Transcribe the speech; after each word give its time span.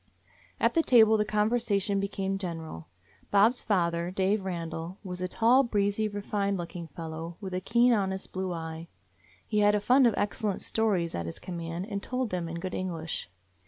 At 0.59 0.73
the 0.73 0.81
table 0.81 1.15
the 1.15 1.25
conversation 1.25 1.99
became 1.99 2.39
gen 2.39 2.57
eral. 2.57 2.85
Bob's 3.29 3.61
father, 3.61 4.09
Dave 4.09 4.43
Randall, 4.43 4.97
was 5.03 5.21
a 5.21 5.27
tall, 5.27 5.61
breezy, 5.61 6.07
refined 6.07 6.57
looking 6.57 6.87
fellow, 6.87 7.37
with 7.39 7.53
a 7.53 7.61
keen, 7.61 7.93
honest 7.93 8.31
blue 8.31 8.51
eye. 8.51 8.87
He 9.45 9.59
had 9.59 9.75
a 9.75 9.79
fund 9.79 10.07
of 10.07 10.15
excellent 10.17 10.63
stories 10.63 11.13
at 11.13 11.27
his 11.27 11.37
command 11.37 11.85
and 11.87 12.01
told 12.01 12.31
them 12.31 12.49
in 12.49 12.59
good 12.59 12.73
English. 12.73 13.29